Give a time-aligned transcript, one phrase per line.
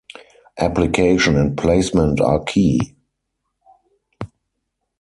[0.57, 2.95] Application and placement are key.